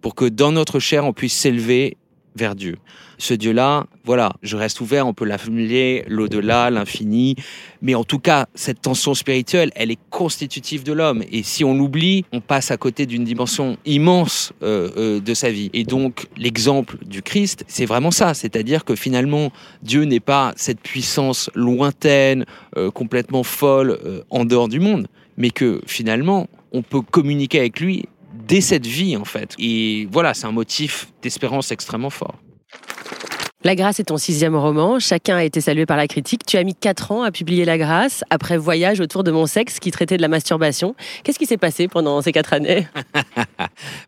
pour 0.00 0.14
que 0.14 0.24
dans 0.24 0.52
notre 0.52 0.78
chair 0.78 1.04
on 1.04 1.12
puisse 1.12 1.34
s'élever 1.34 1.96
vers 2.36 2.54
Dieu. 2.54 2.76
Ce 3.18 3.34
Dieu-là, 3.34 3.86
voilà, 4.04 4.34
je 4.42 4.56
reste 4.56 4.80
ouvert, 4.80 5.06
on 5.06 5.14
peut 5.14 5.24
l'appeler 5.24 6.04
l'au-delà, 6.06 6.70
l'infini, 6.70 7.34
mais 7.80 7.94
en 7.94 8.04
tout 8.04 8.18
cas, 8.18 8.46
cette 8.54 8.82
tension 8.82 9.14
spirituelle, 9.14 9.70
elle 9.74 9.90
est 9.90 9.98
constitutive 10.10 10.82
de 10.82 10.92
l'homme. 10.92 11.22
Et 11.32 11.42
si 11.42 11.64
on 11.64 11.74
l'oublie, 11.74 12.24
on 12.32 12.40
passe 12.40 12.70
à 12.70 12.76
côté 12.76 13.06
d'une 13.06 13.24
dimension 13.24 13.78
immense 13.86 14.52
euh, 14.62 14.90
euh, 14.96 15.20
de 15.20 15.34
sa 15.34 15.50
vie. 15.50 15.70
Et 15.72 15.84
donc, 15.84 16.26
l'exemple 16.36 16.98
du 17.06 17.22
Christ, 17.22 17.64
c'est 17.68 17.86
vraiment 17.86 18.10
ça, 18.10 18.34
c'est-à-dire 18.34 18.84
que 18.84 18.94
finalement, 18.94 19.50
Dieu 19.82 20.02
n'est 20.04 20.20
pas 20.20 20.52
cette 20.56 20.80
puissance 20.80 21.50
lointaine, 21.54 22.44
euh, 22.76 22.90
complètement 22.90 23.42
folle, 23.42 23.98
en 24.30 24.44
dehors 24.44 24.68
du 24.68 24.80
monde, 24.80 25.08
mais 25.36 25.50
que 25.50 25.80
finalement, 25.86 26.48
on 26.72 26.82
peut 26.82 27.00
communiquer 27.00 27.60
avec 27.60 27.80
lui 27.80 28.04
dès 28.46 28.60
cette 28.60 28.86
vie 28.86 29.16
en 29.16 29.24
fait. 29.24 29.54
Et 29.58 30.08
voilà, 30.10 30.34
c'est 30.34 30.46
un 30.46 30.52
motif 30.52 31.12
d'espérance 31.22 31.70
extrêmement 31.72 32.10
fort. 32.10 32.36
La 33.66 33.75
Grâce 33.75 33.99
est 33.99 34.04
ton 34.04 34.16
sixième 34.16 34.54
roman. 34.54 35.00
Chacun 35.00 35.38
a 35.38 35.42
été 35.42 35.61
salué 35.61 35.87
par 35.87 35.96
la 35.96 36.06
critique. 36.06 36.46
Tu 36.46 36.56
as 36.56 36.62
mis 36.62 36.76
quatre 36.76 37.11
ans 37.11 37.25
à 37.25 37.32
publier 37.32 37.64
La 37.64 37.78
Grâce 37.78 38.23
après 38.30 38.56
Voyage 38.56 39.00
autour 39.00 39.25
de 39.25 39.32
mon 39.32 39.46
sexe 39.46 39.80
qui 39.80 39.90
traitait 39.90 40.16
de 40.16 40.23
la 40.23 40.28
masturbation. 40.28 40.94
Qu'est-ce 41.25 41.37
qui 41.37 41.46
s'est 41.46 41.56
passé 41.56 41.88
pendant 41.88 42.23
ces 42.23 42.30
quatre 42.30 42.52
années? 42.52 42.87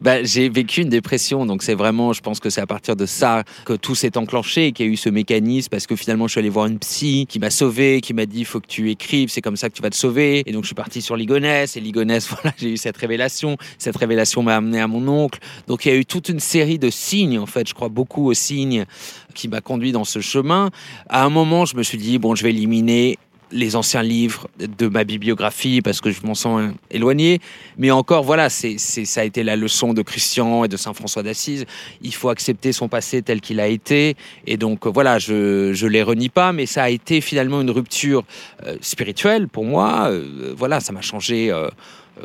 Bah, 0.00 0.22
J'ai 0.22 0.48
vécu 0.48 0.82
une 0.82 0.88
dépression, 0.88 1.44
donc 1.44 1.62
c'est 1.64 1.74
vraiment, 1.74 2.12
je 2.12 2.20
pense 2.20 2.38
que 2.38 2.50
c'est 2.50 2.60
à 2.60 2.66
partir 2.66 2.94
de 2.94 3.04
ça 3.04 3.42
que 3.64 3.72
tout 3.72 3.96
s'est 3.96 4.16
enclenché, 4.16 4.70
qu'il 4.70 4.86
y 4.86 4.88
a 4.88 4.92
eu 4.92 4.96
ce 4.96 5.08
mécanisme, 5.08 5.68
parce 5.70 5.86
que 5.86 5.96
finalement 5.96 6.28
je 6.28 6.32
suis 6.32 6.38
allé 6.38 6.48
voir 6.48 6.66
une 6.66 6.78
psy 6.78 7.26
qui 7.28 7.40
m'a 7.40 7.50
sauvé, 7.50 8.00
qui 8.00 8.14
m'a 8.14 8.26
dit 8.26 8.44
faut 8.44 8.60
que 8.60 8.66
tu 8.66 8.90
écrives, 8.90 9.28
c'est 9.28 9.40
comme 9.40 9.56
ça 9.56 9.68
que 9.68 9.74
tu 9.74 9.82
vas 9.82 9.90
te 9.90 9.96
sauver. 9.96 10.44
Et 10.46 10.52
donc 10.52 10.62
je 10.62 10.68
suis 10.68 10.74
parti 10.76 11.02
sur 11.02 11.16
Ligonesse, 11.16 11.76
et 11.76 11.80
voilà, 12.30 12.54
j'ai 12.56 12.70
eu 12.70 12.76
cette 12.76 12.96
révélation. 12.96 13.56
Cette 13.78 13.96
révélation 13.96 14.42
m'a 14.42 14.56
amené 14.56 14.80
à 14.80 14.86
mon 14.86 15.06
oncle. 15.08 15.40
Donc 15.66 15.84
il 15.84 15.88
y 15.88 15.92
a 15.92 15.96
eu 15.96 16.06
toute 16.06 16.28
une 16.28 16.40
série 16.40 16.78
de 16.78 16.90
signes, 16.90 17.40
en 17.40 17.46
fait, 17.46 17.68
je 17.68 17.74
crois 17.74 17.88
beaucoup 17.88 18.28
aux 18.28 18.34
signes 18.34 18.86
qui 19.34 19.48
m'a 19.48 19.60
conduit 19.60 19.92
dans 19.92 20.04
ce 20.04 20.20
chemin. 20.20 20.70
À 21.08 21.24
un 21.24 21.30
moment, 21.30 21.64
je 21.64 21.76
me 21.76 21.82
suis 21.82 21.98
dit, 21.98 22.18
bon, 22.18 22.34
je 22.34 22.42
vais 22.42 22.50
éliminer 22.50 23.18
les 23.50 23.76
anciens 23.76 24.02
livres 24.02 24.48
de 24.58 24.88
ma 24.88 25.04
bibliographie 25.04 25.80
parce 25.80 26.00
que 26.00 26.10
je 26.10 26.20
m'en 26.24 26.34
sens 26.34 26.70
éloigné. 26.90 27.40
Mais 27.76 27.90
encore, 27.90 28.22
voilà, 28.22 28.50
c'est, 28.50 28.78
ça 28.78 29.20
a 29.20 29.24
été 29.24 29.42
la 29.42 29.56
leçon 29.56 29.94
de 29.94 30.02
Christian 30.02 30.64
et 30.64 30.68
de 30.68 30.76
Saint 30.76 30.92
François 30.92 31.22
d'Assise. 31.22 31.64
Il 32.02 32.14
faut 32.14 32.28
accepter 32.28 32.72
son 32.72 32.88
passé 32.88 33.22
tel 33.22 33.40
qu'il 33.40 33.60
a 33.60 33.68
été. 33.68 34.16
Et 34.46 34.56
donc, 34.56 34.86
voilà, 34.86 35.18
je 35.18 35.70
ne 35.70 35.88
les 35.88 36.02
renie 36.02 36.28
pas, 36.28 36.52
mais 36.52 36.66
ça 36.66 36.84
a 36.84 36.90
été 36.90 37.20
finalement 37.20 37.60
une 37.60 37.70
rupture 37.70 38.24
euh, 38.66 38.76
spirituelle 38.80 39.48
pour 39.48 39.64
moi. 39.64 40.08
Euh, 40.10 40.54
voilà, 40.56 40.80
ça 40.80 40.92
m'a 40.92 41.02
changé. 41.02 41.50
Euh, 41.50 41.68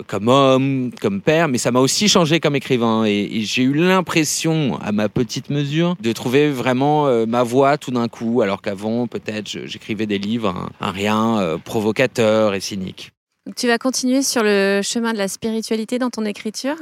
comme 0.07 0.27
homme, 0.27 0.91
comme 1.01 1.21
père, 1.21 1.47
mais 1.47 1.57
ça 1.57 1.71
m'a 1.71 1.79
aussi 1.79 2.07
changé 2.07 2.39
comme 2.39 2.55
écrivain. 2.55 3.05
Et, 3.05 3.41
j'ai 3.41 3.63
eu 3.63 3.73
l'impression, 3.73 4.79
à 4.81 4.91
ma 4.91 5.09
petite 5.09 5.49
mesure, 5.49 5.95
de 6.01 6.11
trouver 6.11 6.49
vraiment 6.49 7.07
euh, 7.07 7.25
ma 7.25 7.43
voix 7.43 7.77
tout 7.77 7.91
d'un 7.91 8.07
coup, 8.07 8.41
alors 8.41 8.61
qu'avant, 8.61 9.07
peut-être, 9.07 9.47
j'écrivais 9.47 10.05
des 10.05 10.17
livres, 10.17 10.69
un, 10.79 10.91
rien 10.91 11.39
euh, 11.39 11.57
provocateur 11.57 12.53
et 12.53 12.59
cynique. 12.59 13.11
tu 13.55 13.67
vas 13.67 13.77
continuer 13.77 14.21
sur 14.21 14.43
le 14.43 14.81
chemin 14.83 15.13
de 15.13 15.17
la 15.17 15.27
spiritualité 15.27 15.99
dans 15.99 16.09
ton 16.09 16.25
écriture? 16.25 16.75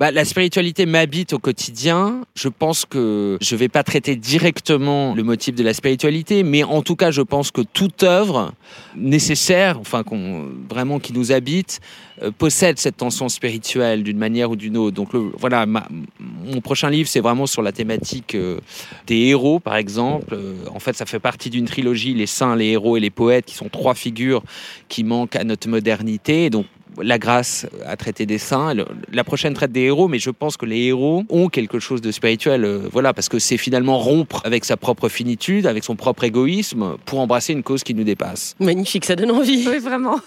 Bah, 0.00 0.10
la 0.10 0.24
spiritualité 0.24 0.86
m'habite 0.86 1.34
au 1.34 1.38
quotidien. 1.38 2.22
Je 2.34 2.48
pense 2.48 2.86
que 2.86 3.36
je 3.42 3.54
ne 3.54 3.58
vais 3.58 3.68
pas 3.68 3.82
traiter 3.82 4.16
directement 4.16 5.14
le 5.14 5.22
motif 5.22 5.54
de 5.54 5.62
la 5.62 5.74
spiritualité, 5.74 6.42
mais 6.42 6.64
en 6.64 6.80
tout 6.80 6.96
cas, 6.96 7.10
je 7.10 7.20
pense 7.20 7.50
que 7.50 7.60
toute 7.60 8.02
œuvre 8.02 8.54
nécessaire, 8.96 9.78
enfin, 9.78 10.02
vraiment 10.70 11.00
qui 11.00 11.12
nous 11.12 11.32
habite, 11.32 11.80
euh, 12.22 12.30
possède 12.30 12.78
cette 12.78 12.96
tension 12.96 13.28
spirituelle 13.28 14.02
d'une 14.02 14.16
manière 14.16 14.50
ou 14.50 14.56
d'une 14.56 14.78
autre. 14.78 14.96
Donc 14.96 15.10
voilà, 15.36 15.66
mon 15.66 16.60
prochain 16.62 16.88
livre, 16.88 17.06
c'est 17.06 17.20
vraiment 17.20 17.46
sur 17.46 17.60
la 17.60 17.72
thématique 17.72 18.34
euh, 18.34 18.58
des 19.06 19.16
héros, 19.16 19.60
par 19.60 19.76
exemple. 19.76 20.32
Euh, 20.32 20.54
en 20.74 20.80
fait, 20.80 20.96
ça 20.96 21.04
fait 21.04 21.20
partie 21.20 21.50
d'une 21.50 21.66
trilogie, 21.66 22.14
les 22.14 22.26
saints, 22.26 22.56
les 22.56 22.68
héros 22.68 22.96
et 22.96 23.00
les 23.00 23.10
poètes, 23.10 23.44
qui 23.44 23.54
sont 23.54 23.68
trois 23.68 23.94
figures 23.94 24.42
qui 24.88 25.04
manquent 25.04 25.36
à 25.36 25.44
notre 25.44 25.68
modernité. 25.68 26.48
Donc 26.48 26.64
la 26.98 27.18
grâce 27.18 27.66
à 27.86 27.96
traiter 27.96 28.26
des 28.26 28.38
saints, 28.38 28.74
la 29.12 29.24
prochaine 29.24 29.54
traite 29.54 29.72
des 29.72 29.82
héros, 29.82 30.08
mais 30.08 30.18
je 30.18 30.30
pense 30.30 30.56
que 30.56 30.66
les 30.66 30.86
héros 30.86 31.24
ont 31.28 31.48
quelque 31.48 31.78
chose 31.78 32.00
de 32.00 32.10
spirituel, 32.10 32.64
euh, 32.64 32.80
voilà, 32.92 33.12
parce 33.12 33.28
que 33.28 33.38
c'est 33.38 33.56
finalement 33.56 33.98
rompre 33.98 34.42
avec 34.44 34.64
sa 34.64 34.76
propre 34.76 35.08
finitude, 35.08 35.66
avec 35.66 35.84
son 35.84 35.96
propre 35.96 36.24
égoïsme, 36.24 36.96
pour 37.04 37.20
embrasser 37.20 37.52
une 37.52 37.62
cause 37.62 37.84
qui 37.84 37.94
nous 37.94 38.04
dépasse. 38.04 38.56
Magnifique, 38.60 39.04
ça 39.04 39.16
donne 39.16 39.30
envie. 39.30 39.66
Oui, 39.68 39.78
vraiment. 39.78 40.20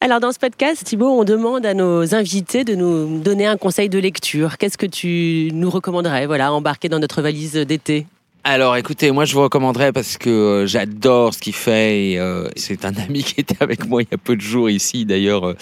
Alors 0.00 0.18
dans 0.18 0.32
ce 0.32 0.38
podcast, 0.40 0.82
Thibault, 0.82 1.20
on 1.20 1.22
demande 1.22 1.64
à 1.64 1.74
nos 1.74 2.12
invités 2.14 2.64
de 2.64 2.74
nous 2.74 3.20
donner 3.20 3.46
un 3.46 3.56
conseil 3.56 3.88
de 3.88 4.00
lecture. 4.00 4.58
Qu'est-ce 4.58 4.76
que 4.76 4.86
tu 4.86 5.50
nous 5.52 5.70
recommanderais, 5.70 6.26
voilà, 6.26 6.52
embarquer 6.52 6.88
dans 6.88 6.98
notre 6.98 7.22
valise 7.22 7.54
d'été? 7.54 8.06
Alors 8.44 8.76
écoutez, 8.76 9.12
moi 9.12 9.24
je 9.24 9.34
vous 9.34 9.42
recommanderais 9.42 9.92
parce 9.92 10.18
que 10.18 10.28
euh, 10.28 10.66
j'adore 10.66 11.32
ce 11.32 11.38
qu'il 11.38 11.54
fait 11.54 12.16
euh, 12.16 12.48
c'est 12.56 12.84
un 12.84 12.92
ami 12.96 13.22
qui 13.22 13.40
était 13.40 13.62
avec 13.62 13.86
moi 13.86 14.02
il 14.02 14.08
y 14.10 14.14
a 14.14 14.18
peu 14.18 14.34
de 14.34 14.40
jours 14.40 14.68
ici 14.68 15.04
d'ailleurs 15.04 15.54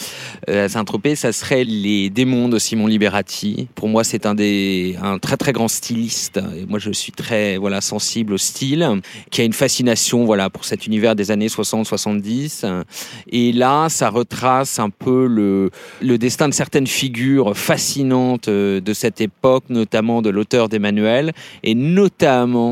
euh, 0.48 0.64
à 0.64 0.66
Saint-Tropez, 0.66 1.14
ça 1.14 1.32
serait 1.32 1.64
Les 1.64 2.08
démons 2.08 2.48
de 2.48 2.58
Simon 2.58 2.86
Liberati. 2.86 3.68
Pour 3.74 3.88
moi 3.88 4.02
c'est 4.02 4.24
un 4.24 4.34
des 4.34 4.96
un 5.02 5.18
très 5.18 5.36
très 5.36 5.52
grand 5.52 5.68
styliste. 5.68 6.40
Et 6.56 6.64
moi 6.64 6.78
je 6.78 6.90
suis 6.90 7.12
très 7.12 7.58
voilà 7.58 7.82
sensible 7.82 8.32
au 8.32 8.38
style 8.38 8.88
qui 9.30 9.42
a 9.42 9.44
une 9.44 9.52
fascination 9.52 10.24
voilà 10.24 10.48
pour 10.48 10.64
cet 10.64 10.86
univers 10.86 11.14
des 11.14 11.30
années 11.30 11.50
60 11.50 11.84
70 11.84 12.64
et 13.30 13.52
là 13.52 13.90
ça 13.90 14.08
retrace 14.08 14.78
un 14.78 14.88
peu 14.88 15.26
le 15.26 15.70
le 16.00 16.16
destin 16.16 16.48
de 16.48 16.54
certaines 16.54 16.86
figures 16.86 17.54
fascinantes 17.54 18.48
de 18.48 18.92
cette 18.94 19.20
époque 19.20 19.64
notamment 19.68 20.22
de 20.22 20.30
l'auteur 20.30 20.70
d'Emmanuel 20.70 21.32
et 21.62 21.74
notamment 21.74 22.69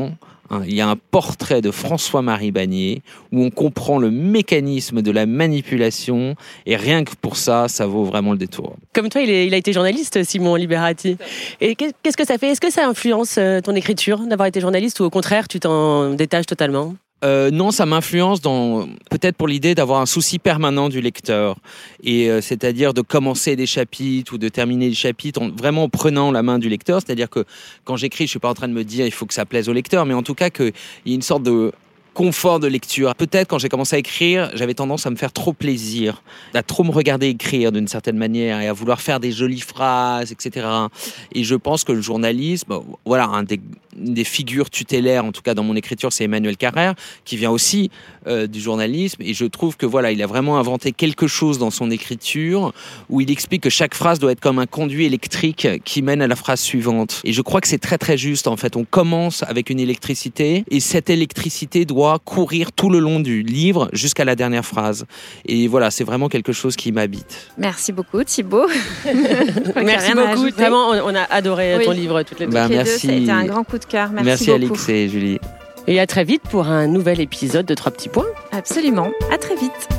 Hein, 0.51 0.63
il 0.65 0.73
y 0.73 0.81
a 0.81 0.87
un 0.87 0.95
portrait 0.95 1.61
de 1.61 1.69
François-Marie 1.69 2.51
Bagné 2.51 3.01
où 3.31 3.43
on 3.43 3.51
comprend 3.51 3.99
le 3.99 4.09
mécanisme 4.09 5.01
de 5.01 5.11
la 5.11 5.25
manipulation 5.25 6.35
et 6.65 6.75
rien 6.75 7.03
que 7.03 7.11
pour 7.21 7.37
ça, 7.37 7.67
ça 7.67 7.85
vaut 7.85 8.03
vraiment 8.03 8.31
le 8.31 8.37
détour. 8.37 8.75
Comme 8.93 9.09
toi, 9.09 9.21
il, 9.21 9.53
a 9.53 9.57
été 9.57 9.73
journaliste, 9.73 10.23
Simon 10.23 10.55
Liberati. 10.55 11.17
Et 11.61 11.75
qu'est-ce 11.75 12.17
que 12.17 12.25
ça 12.25 12.37
fait? 12.37 12.47
Est-ce 12.47 12.61
que 12.61 12.71
ça 12.71 12.87
influence 12.87 13.37
euh, 13.37 13.61
ton 13.61 13.75
écriture 13.75 14.19
d'avoir 14.19 14.47
été 14.47 14.59
journaliste 14.59 14.99
ou 14.99 15.03
au 15.03 15.09
contraire, 15.09 15.47
tu 15.47 15.59
t'en 15.59 16.11
détaches 16.15 16.47
totalement? 16.47 16.95
Euh, 17.23 17.51
non, 17.51 17.71
ça 17.71 17.85
m'influence 17.85 18.41
dans 18.41 18.87
peut-être 19.09 19.35
pour 19.35 19.47
l'idée 19.47 19.75
d'avoir 19.75 19.99
un 19.99 20.05
souci 20.05 20.39
permanent 20.39 20.87
du 20.87 21.01
lecteur, 21.01 21.57
et 22.03 22.29
euh, 22.29 22.41
c'est-à-dire 22.41 22.93
de 22.93 23.01
commencer 23.01 23.55
des 23.55 23.65
chapitres 23.65 24.33
ou 24.33 24.37
de 24.37 24.47
terminer 24.47 24.89
des 24.89 24.95
chapitres 24.95 25.41
en, 25.41 25.49
vraiment 25.49 25.83
en 25.83 25.89
prenant 25.89 26.31
la 26.31 26.43
main 26.43 26.59
du 26.59 26.69
lecteur. 26.69 27.01
C'est-à-dire 27.05 27.29
que 27.29 27.43
quand 27.83 27.97
j'écris, 27.97 28.25
je 28.25 28.31
suis 28.31 28.39
pas 28.39 28.49
en 28.49 28.53
train 28.53 28.69
de 28.69 28.73
me 28.73 28.83
dire 28.83 29.05
il 29.05 29.11
faut 29.11 29.25
que 29.25 29.33
ça 29.33 29.45
plaise 29.45 29.67
au 29.67 29.73
lecteur, 29.73 30.05
mais 30.05 30.13
en 30.13 30.23
tout 30.23 30.35
cas 30.35 30.49
qu'il 30.49 30.71
y 31.05 31.11
ait 31.11 31.15
une 31.15 31.21
sorte 31.21 31.43
de 31.43 31.73
confort 32.13 32.59
de 32.59 32.67
lecture. 32.67 33.15
Peut-être 33.15 33.47
quand 33.47 33.59
j'ai 33.59 33.69
commencé 33.69 33.95
à 33.95 33.99
écrire, 33.99 34.51
j'avais 34.53 34.73
tendance 34.73 35.05
à 35.05 35.09
me 35.09 35.15
faire 35.15 35.31
trop 35.31 35.53
plaisir, 35.53 36.21
à 36.53 36.63
trop 36.63 36.83
me 36.83 36.91
regarder 36.91 37.27
écrire 37.27 37.71
d'une 37.71 37.87
certaine 37.87 38.17
manière 38.17 38.59
et 38.59 38.67
à 38.67 38.73
vouloir 38.73 38.99
faire 38.99 39.19
des 39.21 39.31
jolies 39.31 39.61
phrases, 39.61 40.31
etc. 40.31 40.67
Et 41.33 41.45
je 41.45 41.55
pense 41.55 41.83
que 41.83 41.91
le 41.91 42.01
journalisme, 42.01 42.73
voilà, 43.05 43.25
un 43.25 43.43
des, 43.43 43.61
des 43.95 44.23
figures 44.23 44.69
tutélaires, 44.69 45.25
en 45.25 45.31
tout 45.31 45.41
cas 45.41 45.53
dans 45.53 45.63
mon 45.63 45.75
écriture, 45.75 46.13
c'est 46.13 46.25
Emmanuel 46.25 46.57
Carrère, 46.57 46.95
qui 47.25 47.37
vient 47.37 47.51
aussi 47.51 47.89
euh, 48.27 48.47
du 48.47 48.59
journalisme. 48.59 49.21
Et 49.21 49.33
je 49.33 49.45
trouve 49.45 49.77
que 49.77 49.85
voilà, 49.85 50.11
il 50.11 50.21
a 50.21 50.27
vraiment 50.27 50.57
inventé 50.59 50.91
quelque 50.91 51.27
chose 51.27 51.57
dans 51.57 51.71
son 51.71 51.89
écriture 51.91 52.73
où 53.09 53.21
il 53.21 53.31
explique 53.31 53.63
que 53.63 53.69
chaque 53.69 53.95
phrase 53.95 54.19
doit 54.19 54.31
être 54.31 54.39
comme 54.39 54.59
un 54.59 54.65
conduit 54.65 55.05
électrique 55.05 55.67
qui 55.83 56.01
mène 56.01 56.21
à 56.21 56.27
la 56.27 56.35
phrase 56.35 56.59
suivante. 56.59 57.21
Et 57.23 57.33
je 57.33 57.41
crois 57.41 57.61
que 57.61 57.67
c'est 57.67 57.79
très 57.79 57.97
très 57.97 58.17
juste. 58.17 58.47
En 58.47 58.57
fait, 58.57 58.75
on 58.75 58.85
commence 58.85 59.43
avec 59.43 59.69
une 59.69 59.79
électricité 59.79 60.63
et 60.69 60.79
cette 60.79 61.09
électricité 61.09 61.85
doit 61.85 62.19
courir 62.19 62.71
tout 62.71 62.89
le 62.89 62.99
long 62.99 63.19
du 63.19 63.41
livre 63.41 63.89
jusqu'à 63.93 64.25
la 64.25 64.35
dernière 64.35 64.65
phrase. 64.65 65.05
Et 65.45 65.67
voilà, 65.67 65.91
c'est 65.91 66.03
vraiment 66.03 66.29
quelque 66.29 66.53
chose 66.53 66.75
qui 66.75 66.91
m'habite. 66.91 67.51
Merci 67.57 67.91
beaucoup, 67.91 68.23
Thibaut. 68.23 68.67
merci 69.75 70.13
beaucoup. 70.13 70.49
Vraiment, 70.51 70.89
on 70.89 71.15
a 71.15 71.23
adoré 71.23 71.79
ton 71.83 71.91
livre 71.91 72.21
toutes 72.23 72.39
les 72.39 72.45
deux. 72.45 72.51
Bah, 72.51 72.67
merci. 72.69 73.07
ça 73.07 73.13
a 73.13 73.15
été 73.15 73.31
un 73.31 73.45
grand 73.45 73.63
coup 73.63 73.78
de 73.79 73.85
cœur. 73.85 74.09
Merci, 74.11 74.25
merci 74.25 74.51
Alix 74.51 74.89
et 74.89 75.09
Julie. 75.09 75.39
Et 75.87 75.99
à 75.99 76.05
très 76.05 76.23
vite 76.23 76.43
pour 76.43 76.67
un 76.67 76.87
nouvel 76.87 77.19
épisode 77.19 77.65
de 77.65 77.73
Trois 77.73 77.91
petits 77.91 78.09
points. 78.09 78.27
Absolument. 78.51 79.11
À 79.31 79.37
très 79.37 79.55
vite. 79.55 79.89